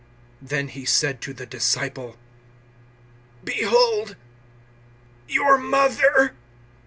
[0.41, 2.17] 019:027 Then He said to the disciple,
[3.43, 4.15] "Behold,
[5.27, 6.35] your mother!"